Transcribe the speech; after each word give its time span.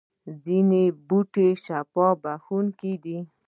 ځینې 0.43 0.83
بوټي 1.07 1.49
شفا 1.63 2.07
بخښونکي 2.21 2.93
دي 3.03 3.17